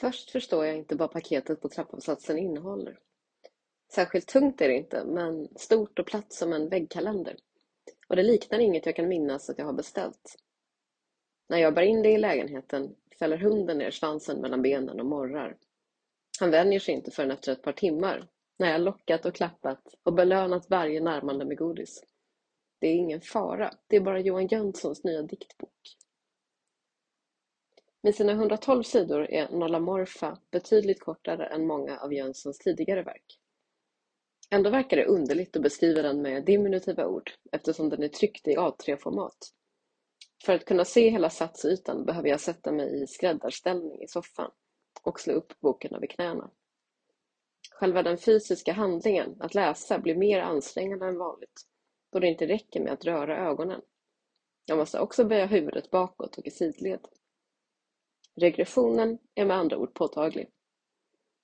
[0.00, 2.98] Först förstår jag inte vad paketet på trappavsatsen innehåller.
[3.94, 7.36] Särskilt tungt är det inte, men stort och platt som en väggkalender.
[8.08, 10.36] Och det liknar inget jag kan minnas att jag har beställt.
[11.48, 15.56] När jag bär in det i lägenheten fäller hunden ner svansen mellan benen och morrar.
[16.40, 18.28] Han vänjer sig inte förrän efter ett par timmar,
[18.58, 22.04] när jag lockat och klappat och belönat varje närmande med godis.
[22.78, 25.96] Det är ingen fara, det är bara Johan Jönssons nya diktbok.
[28.06, 33.38] Med sina 112 sidor är Nolla Morfa betydligt kortare än många av Jönssons tidigare verk.
[34.50, 38.56] Ändå verkar det underligt att beskriva den med diminutiva ord eftersom den är tryckt i
[38.56, 39.36] A3-format.
[40.44, 44.50] För att kunna se hela satsytan behöver jag sätta mig i skräddarställning i soffan
[45.02, 46.50] och slå upp boken över knäna.
[47.70, 51.62] Själva den fysiska handlingen, att läsa, blir mer ansträngande än vanligt
[52.12, 53.80] då det inte räcker med att röra ögonen.
[54.64, 57.00] Jag måste också böja huvudet bakåt och i sidled.
[58.40, 60.50] Regressionen är med andra ord påtaglig.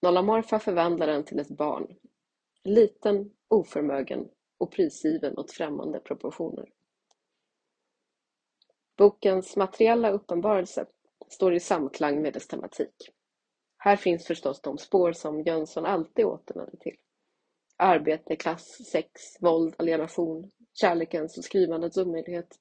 [0.02, 1.96] Nollamorfa förvandlar den till ett barn.
[2.64, 6.68] Liten, oförmögen och prisgiven åt främmande proportioner.
[8.96, 10.86] Bokens materiella uppenbarelse
[11.28, 13.10] står i samklang med dess tematik.
[13.76, 16.96] Här finns förstås de spår som Jönsson alltid återvänder till.
[17.76, 22.58] Arbete, klass, sex, våld, alienation, kärlekens och skrivandets omöjlighet.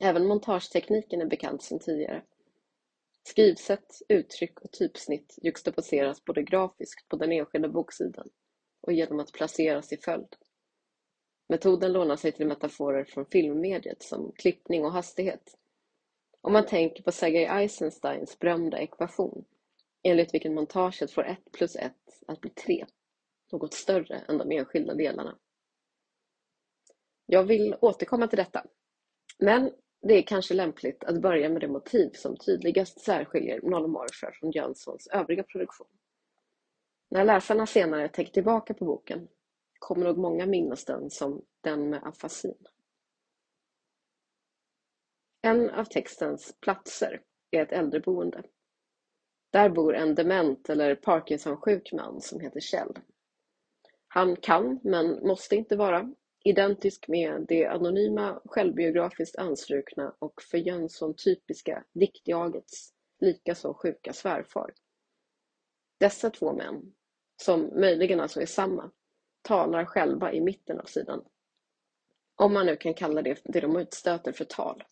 [0.00, 2.22] Även montagetekniken är bekant sedan tidigare.
[3.24, 8.28] Skrivsätt, uttryck och typsnitt juxtaposeras både grafiskt på den enskilda boksidan
[8.80, 10.36] och genom att placeras i följd.
[11.48, 15.58] Metoden lånar sig till metaforer från filmmediet som klippning och hastighet.
[16.40, 19.44] Om man tänker på Sergej Eisensteins berömda ekvation
[20.02, 21.92] enligt vilken montaget får 1 plus 1
[22.26, 22.86] att bli 3,
[23.52, 25.38] något större än de enskilda delarna.
[27.26, 28.66] Jag vill återkomma till detta,
[29.38, 34.50] men det är kanske lämpligt att börja med det motiv som tydligast särskiljer Nollomorfer från
[34.50, 35.86] Jönssons övriga produktion.
[37.10, 39.28] När läsarna senare tänker tillbaka på boken
[39.78, 42.66] kommer nog många minnas den som den med afasin.
[45.42, 48.42] En av textens platser är ett äldreboende.
[49.50, 52.98] Där bor en dement eller Parkinson-sjuk man som heter Kjell.
[54.08, 56.14] Han kan, men måste inte vara,
[56.44, 64.74] identisk med det anonyma, självbiografiskt anstrukna och för Jönsson typiska diktjagets likaså sjuka svärfar.
[65.98, 66.94] Dessa två män,
[67.42, 68.90] som möjligen alltså är samma,
[69.42, 71.24] talar själva i mitten av sidan.
[72.36, 74.84] Om man nu kan kalla det, det de utstöter för tal.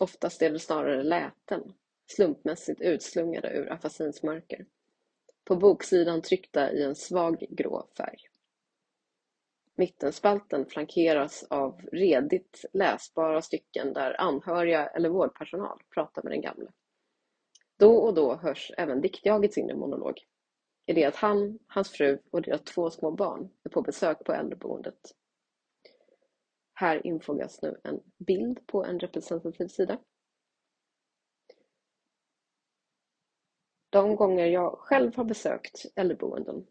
[0.00, 1.72] Oftast är det snarare läten,
[2.06, 4.66] slumpmässigt utslungade ur afasins mörker.
[5.44, 8.29] På boksidan tryckta i en svag grå färg.
[9.74, 16.70] Mittenspalten flankeras av redigt läsbara stycken där anhöriga eller vårdpersonal pratar med den gamle.
[17.78, 20.20] Då och då hörs även diktjagets inre monolog
[20.86, 24.32] i det att han, hans fru och deras två små barn är på besök på
[24.32, 25.14] äldreboendet.
[26.74, 29.98] Här infogas nu en bild på en representativ sida.
[33.90, 36.66] De gånger jag själv har besökt äldreboenden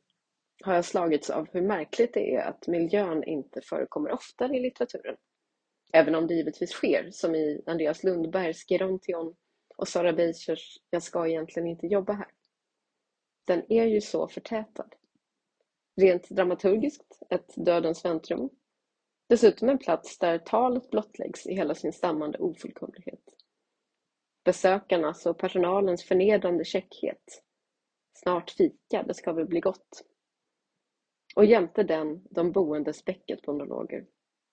[0.63, 5.15] har jag slagits av hur märkligt det är att miljön inte förekommer oftare i litteraturen.
[5.93, 9.35] Även om det givetvis sker, som i Andreas Lundbergs Gerontion
[9.77, 12.31] och Sara Beizers Jag ska egentligen inte jobba här.
[13.45, 14.95] Den är ju så förtätad.
[15.95, 18.49] Rent dramaturgiskt ett dödens väntrum.
[19.29, 23.23] Dessutom en plats där talet blottläggs i hela sin stammande ofullkomlighet.
[24.43, 27.43] Besökarnas och personalens förnedrande käckhet.
[28.13, 30.03] Snart fika, det ska väl bli gott.
[31.35, 33.03] Och jämte den de boendes
[33.47, 34.05] monologer.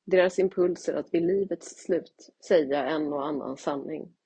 [0.04, 4.16] Deras impulser att vid livets slut säga en och annan sanning.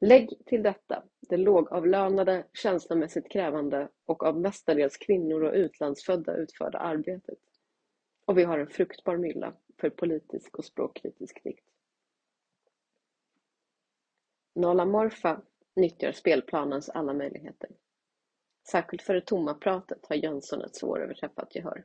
[0.00, 7.38] Lägg till detta det lågavlönade, känslomässigt krävande och av mestadels kvinnor och utlandsfödda utförda arbetet.
[8.24, 11.64] Och vi har en fruktbar mylla för politisk och språkkritisk dikt.
[14.54, 15.42] Nala Morfa
[15.76, 17.70] nyttjar spelplanens alla möjligheter.
[18.70, 21.84] Särskilt för det tomma pratet har Jönsson ett svåröverträffat gehör.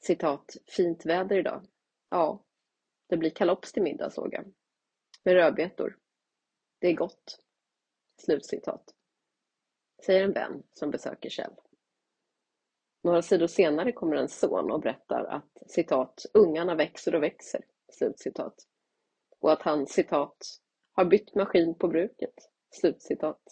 [0.00, 1.66] Citat, fint väder idag.
[2.10, 2.44] Ja,
[3.06, 4.52] det blir kalops till middag såg jag.
[5.22, 5.98] Med rödbetor.
[6.78, 7.42] Det är gott.
[8.22, 8.94] Slutcitat.
[10.06, 11.54] Säger en vän som besöker Kjell.
[13.02, 18.54] Några sidor senare kommer en son och berättar att citat, ungarna växer och växer, slutcitat.
[19.40, 20.36] Och att han citat,
[20.92, 22.34] har bytt maskin på bruket,
[22.70, 23.42] slutcitat.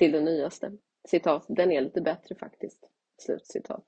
[0.00, 0.72] Till den nyaste,
[1.08, 2.88] citat, den är lite bättre faktiskt,
[3.18, 3.84] slutcitat.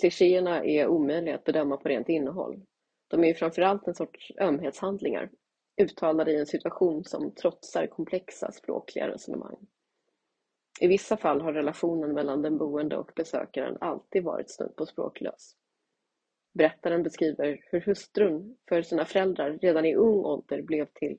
[0.00, 2.62] Klichéerna är omöjliga att bedöma på rent innehåll.
[3.08, 5.30] De är ju framförallt en sorts ömhetshandlingar
[5.76, 9.66] uttalade i en situation som trotsar komplexa språkliga resonemang.
[10.80, 15.56] I vissa fall har relationen mellan den boende och besökaren alltid varit snudd på språklös.
[16.52, 21.18] Berättaren beskriver hur hustrun för sina föräldrar redan i ung ålder blev till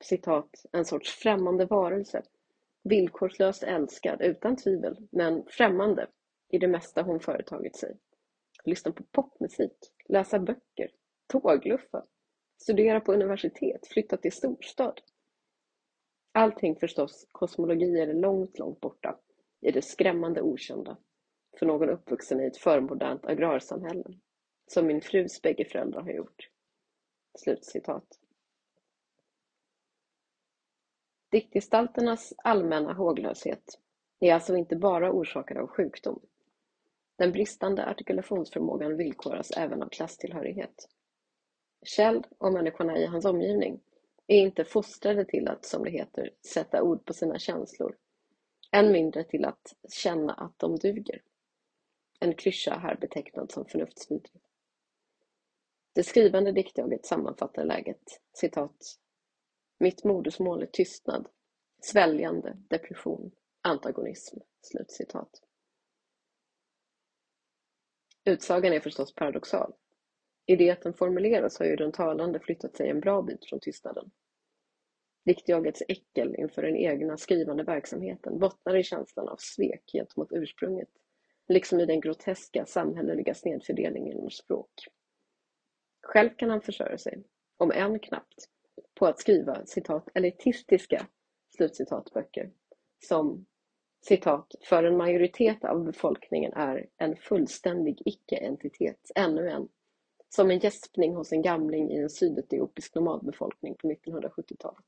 [0.00, 2.22] citat, en sorts främmande varelse,
[2.82, 6.06] villkorslöst älskad utan tvivel, men främmande
[6.48, 7.96] i det mesta hon företagit sig.
[8.64, 9.76] Lyssna på popmusik,
[10.08, 10.90] läsa böcker,
[11.26, 12.04] tågluffa,
[12.62, 15.00] studera på universitet, flytta till storstad.
[16.32, 19.18] Allting förstås kosmologier långt, långt borta
[19.60, 20.96] i det skrämmande okända
[21.58, 24.18] för någon uppvuxen i ett förmodernt agrarsamhälle,
[24.66, 26.50] som min frus bägge föräldrar har gjort.
[27.38, 28.20] Slutcitat.
[31.34, 33.78] Diktgestalternas allmänna håglöshet
[34.20, 36.20] är alltså inte bara orsakad av sjukdom.
[37.16, 40.88] Den bristande artikulationsförmågan villkoras även av klasstillhörighet.
[41.82, 43.80] Kjell och människorna i hans omgivning
[44.26, 47.96] är inte fostrade till att, som det heter, sätta ord på sina känslor,
[48.72, 51.22] än mindre till att känna att de duger.
[52.20, 54.42] En klyscha här betecknad som förnuftsvidrig.
[55.92, 58.98] Det skrivande diktjaget sammanfattar läget, citat,
[59.84, 61.28] mitt modersmål är tystnad,
[61.82, 63.32] sväljande, depression,
[63.62, 64.38] antagonism.
[64.60, 65.42] Slutcitat.
[68.24, 69.72] Utsagan är förstås paradoxal.
[70.46, 73.60] I det att den formuleras har ju den talande flyttat sig en bra bit från
[73.60, 74.10] tystnaden.
[75.24, 80.90] Diktjagets äckel inför den egna skrivande verksamheten bottnar i känslan av svek gentemot ursprunget,
[81.48, 84.72] liksom i den groteska samhälleliga snedfördelningen inom språk.
[86.02, 87.24] Själv kan han försörja sig,
[87.56, 88.50] om än knappt,
[88.94, 91.06] på att skriva citat elitistiska
[91.56, 92.50] slutcitatböcker
[93.04, 93.46] som
[94.00, 99.68] citat för en majoritet av befolkningen är en fullständig icke-entitet, ännu en,
[100.28, 104.84] som en gäspning hos en gamling i en sydetiopisk nomadbefolkning på 1970-talet.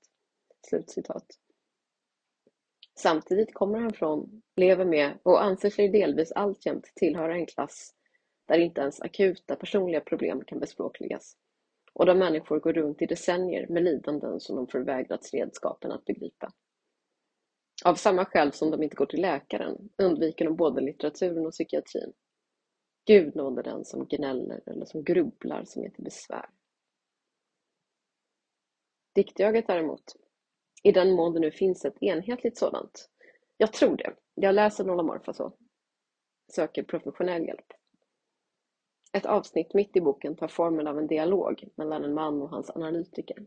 [0.69, 1.27] Slutcitat.
[2.99, 7.95] Samtidigt kommer han från, lever med och anser sig delvis alltjämt tillhöra en klass
[8.47, 11.37] där inte ens akuta personliga problem kan bespråkligas
[11.97, 16.53] och där människor går runt i decennier med lidanden som de förvägrats redskapen att begripa.
[17.85, 22.13] Av samma skäl som de inte går till läkaren undviker de både litteraturen och psykiatrin.
[23.07, 26.49] Gud nåde den som gnäller eller som grubblar som är till besvär.
[29.15, 30.17] Diktjaget däremot,
[30.83, 33.11] i den mån det nu finns ett enhetligt sådant,
[33.57, 35.53] jag tror det, jag läser Nolla så,
[36.53, 37.73] söker professionell hjälp.
[39.13, 42.71] Ett avsnitt mitt i boken tar formen av en dialog mellan en man och hans
[42.71, 43.47] analytiker.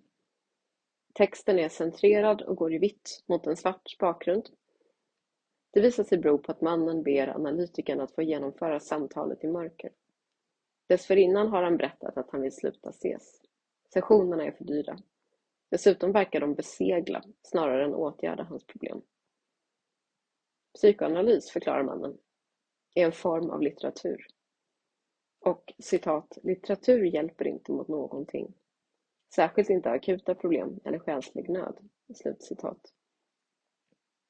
[1.13, 4.50] Texten är centrerad och går i vitt mot en svart bakgrund.
[5.71, 9.91] Det visar sig bero på att mannen ber analytikern att få genomföra samtalet i mörker.
[10.88, 13.41] Dessförinnan har han berättat att han vill sluta ses.
[13.94, 14.97] Sessionerna är för dyra.
[15.69, 19.01] Dessutom verkar de besegla snarare än åtgärda hans problem.
[20.73, 22.17] Psykoanalys, förklarar mannen,
[22.95, 24.27] är en form av litteratur.
[25.39, 28.53] Och citat, litteratur hjälper inte mot någonting.
[29.36, 31.77] Särskilt inte akuta problem eller själslig nöd.
[32.15, 32.94] Slutcitat.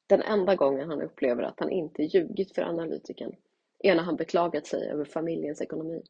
[0.08, 3.36] Den enda gången han upplever att han inte ljugit för analytikern
[3.80, 6.04] är när han beklagat sig över familjens ekonomi.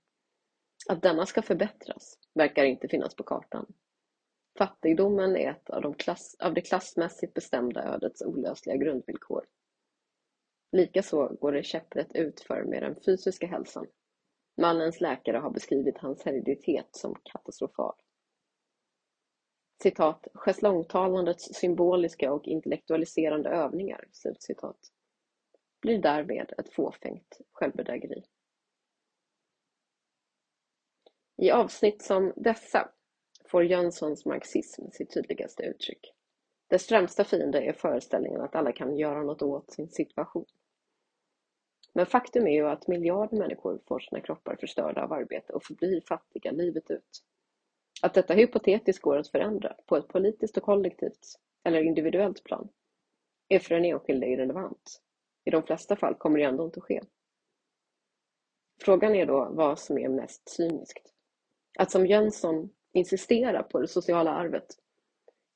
[0.89, 3.73] Att denna ska förbättras verkar inte finnas på kartan.
[4.57, 9.45] Fattigdomen är ett av, de klass, av det klassmässigt bestämda ödets olösliga grundvillkor.
[10.71, 13.87] Likaså går det käpprätt utför med den fysiska hälsan.
[14.61, 17.95] Mannens läkare har beskrivit hans hereditet som katastrofal
[19.83, 24.77] citat, schäslongtalandets symboliska och intellektualiserande övningar, slutcitat,
[25.81, 28.23] blir därmed ett fåfängt självbedrägeri.
[31.37, 32.91] I avsnitt som dessa
[33.45, 36.13] får Jönssons marxism sitt tydligaste uttryck.
[36.67, 40.45] Dess främsta fiende är föreställningen att alla kan göra något åt sin situation.
[41.93, 46.01] Men faktum är ju att miljarder människor får sina kroppar förstörda av arbete och förblir
[46.01, 47.23] fattiga livet ut.
[48.01, 52.69] Att detta hypotetiskt går att förändra på ett politiskt och kollektivt eller individuellt plan
[53.47, 55.01] är för den enskilde irrelevant.
[55.45, 57.01] I de flesta fall kommer det ändå inte att ske.
[58.81, 61.13] Frågan är då vad som är mest cyniskt.
[61.77, 64.77] Att som Jönsson insistera på det sociala arvet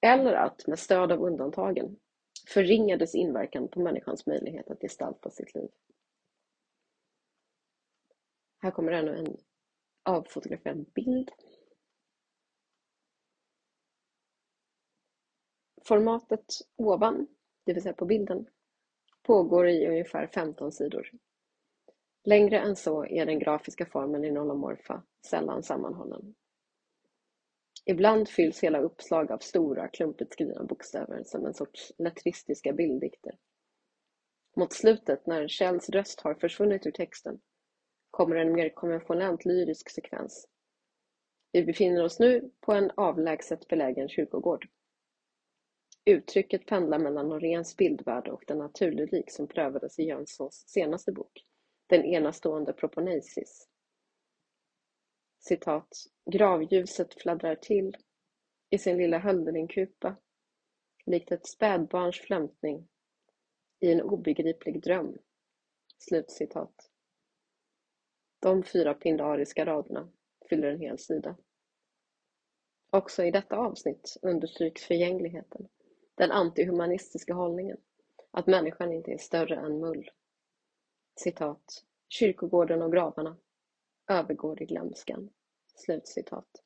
[0.02, 1.96] eller att med stöd av undantagen
[2.48, 5.70] förringa dess inverkan på människans möjlighet att gestalta sitt liv.
[8.64, 9.38] Här kommer ännu en
[10.04, 11.32] avfotograferad bild
[15.86, 17.28] Formatet ovan,
[17.66, 18.48] det vill säga på bilden,
[19.24, 21.10] pågår i ungefär 15 sidor.
[22.24, 26.36] Längre än så är den grafiska formen i Nolomorfa sällan sammanhållen.
[27.86, 33.38] Ibland fylls hela uppslag av stora, klumpigt skrivna bokstäver som en sorts lettristiska bilddikter.
[34.56, 37.42] Mot slutet, när Kjells röst har försvunnit ur texten,
[38.14, 40.48] kommer en mer konventionellt lyrisk sekvens.
[41.52, 44.68] Vi befinner oss nu på en avlägset belägen kyrkogård.
[46.06, 51.46] Uttrycket pendlar mellan Noréns bildvärld och den naturlyrik som prövades i Jönssons senaste bok,
[51.88, 53.68] Den enastående Proponeisis.
[55.40, 55.90] Citat.
[56.32, 57.98] Gravljuset fladdrar till
[58.70, 60.16] i sin lilla Hölderlingkupa,
[61.06, 62.88] likt ett spädbarns flämtning
[63.80, 65.18] i en obegriplig dröm.
[65.98, 66.93] Slutcitat.
[68.44, 70.10] De fyra pindariska raderna
[70.50, 71.36] fyller en hel sida.
[72.90, 75.68] Också i detta avsnitt understryks förgängligheten,
[76.16, 77.78] den antihumanistiska hållningen,
[78.32, 80.10] att människan inte är större än mull.
[81.16, 81.84] Citat.
[82.10, 83.38] Kyrkogården och gravarna
[84.08, 85.30] övergår i glömskan.
[85.76, 86.64] Slutcitat.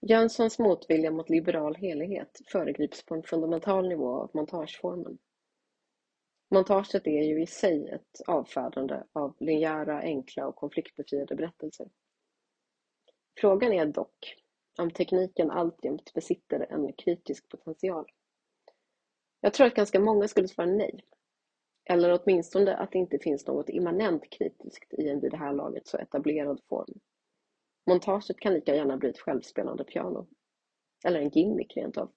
[0.00, 5.18] Jönssons motvilja mot liberal helighet föregrips på en fundamental nivå av montageformen.
[6.48, 11.90] Montaget är ju i sig ett avfärdande av linjära, enkla och konfliktbefriade berättelser.
[13.40, 14.36] Frågan är dock
[14.78, 18.06] om tekniken alltjämt besitter en kritisk potential.
[19.40, 21.04] Jag tror att ganska många skulle svara nej.
[21.84, 25.86] Eller åtminstone att det inte finns något immanent kritiskt i en vid det här laget
[25.86, 27.00] så etablerad form.
[27.86, 30.26] Montaget kan lika gärna bli ett självspelande piano.
[31.04, 32.12] Eller en gimmick rent av.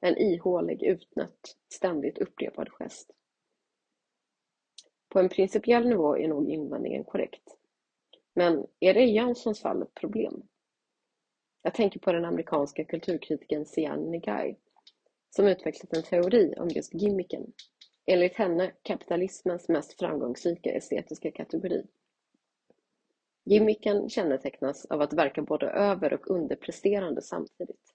[0.00, 3.10] En ihålig, utnött, ständigt upprepad gest.
[5.14, 7.56] På en principiell nivå är nog invändningen korrekt.
[8.32, 10.42] Men är det i Jönssons fall ett problem?
[11.62, 14.56] Jag tänker på den amerikanska kulturkritikern Sian Negai
[15.30, 17.52] som utvecklat en teori om just gimmicken.
[18.06, 21.86] Enligt henne kapitalismens mest framgångsrika estetiska kategori.
[23.44, 27.94] Gimmicken kännetecknas av att verka både över och underpresterande samtidigt.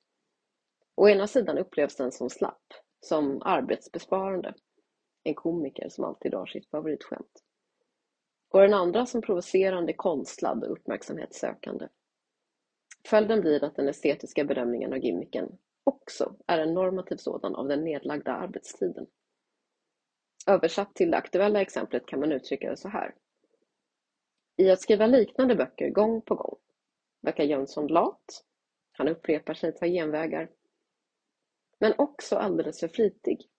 [0.96, 4.54] Å ena sidan upplevs den som slapp, som arbetsbesparande.
[5.30, 7.44] En komiker som alltid drar sitt favoritskämt.
[8.50, 11.88] Och den andra som provocerande, konstlad och uppmärksamhetssökande.
[13.08, 17.84] Följden blir att den estetiska bedömningen av gimmicken också är en normativ sådan av den
[17.84, 19.08] nedlagda arbetstiden.
[20.48, 23.16] Översatt till det aktuella exemplet kan man uttrycka det så här.
[24.58, 26.58] I att skriva liknande böcker gång på gång
[27.22, 28.46] verkar Jönsson lat,
[28.92, 30.50] han upprepar sig tar genvägar,
[31.80, 33.50] men också alldeles för flitig.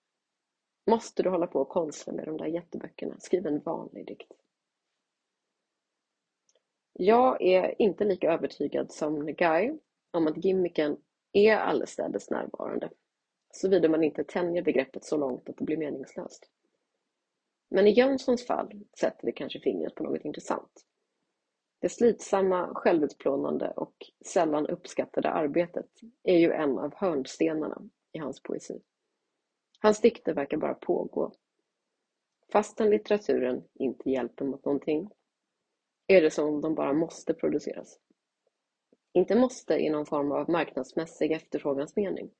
[0.86, 4.32] Måste du hålla på och konstla med de där jätteböckerna, skriv en vanlig dikt.
[6.92, 9.78] Jag är inte lika övertygad som Guy
[10.10, 10.96] om att gimmicken
[11.32, 12.90] är allestädes närvarande,
[13.50, 16.50] såvida man inte tänjer begreppet så långt att det blir meningslöst.
[17.68, 20.86] Men i Jönssons fall sätter det kanske fingret på något intressant.
[21.78, 23.94] Det slitsamma, självutplånande och
[24.26, 25.90] sällan uppskattade arbetet
[26.22, 27.82] är ju en av hörnstenarna
[28.12, 28.80] i hans poesi.
[29.82, 31.32] Hans dikter verkar bara pågå.
[32.52, 35.10] Fastän litteraturen inte hjälper mot någonting
[36.06, 37.98] är det som om de bara måste produceras.
[39.12, 42.30] Inte måste i någon form av marknadsmässig efterfrågansmening,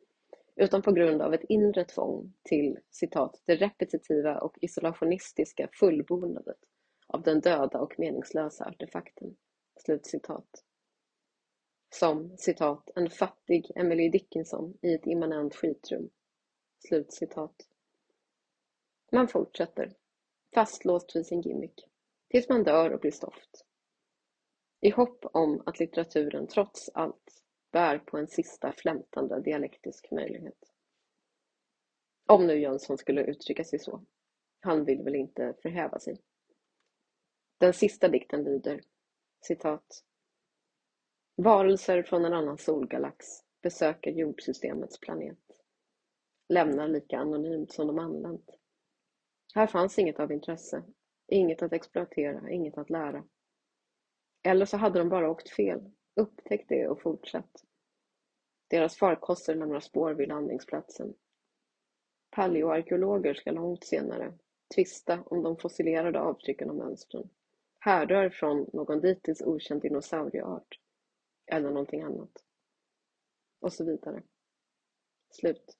[0.56, 6.58] utan på grund av ett inre tvång till citat, det repetitiva och isolationistiska fullbordandet
[7.06, 9.36] av den döda och meningslösa artefakten.
[9.76, 10.64] Slutcitat.
[11.90, 16.10] Som citat, en fattig Emily Dickinson i ett immanent skitrum.
[16.88, 17.68] Slutcitat.
[19.12, 19.96] Man fortsätter,
[20.54, 21.88] fastlåst vid sin gimmick,
[22.28, 23.66] tills man dör och blir stoft.
[24.80, 30.72] I hopp om att litteraturen trots allt bär på en sista flämtande dialektisk möjlighet.
[32.26, 34.04] Om nu Jönsson skulle uttrycka sig så.
[34.60, 36.22] Han vill väl inte förhäva sig.
[37.58, 38.80] Den sista dikten lyder
[39.40, 40.04] citat
[41.36, 43.26] Varelser från en annan solgalax
[43.62, 45.49] besöker jordsystemets planet.
[46.50, 48.58] Lämnar lika anonymt som de anlänt.
[49.54, 50.82] Här fanns inget av intresse,
[51.26, 53.24] inget att exploatera, inget att lära.
[54.42, 57.64] Eller så hade de bara åkt fel, upptäckt det och fortsatt.
[58.68, 61.14] Deras farkoster lämnar spår vid landningsplatsen.
[62.30, 64.38] Paleoarkeologer ska långt senare
[64.74, 67.30] tvista om de fossilerade avtrycken och mönstren
[67.78, 70.80] härrör från någon dittills okänd dinosaurieart
[71.46, 72.44] eller någonting annat.
[73.60, 74.22] Och så vidare.
[75.30, 75.79] Slut